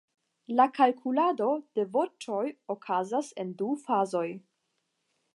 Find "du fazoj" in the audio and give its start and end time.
3.61-4.27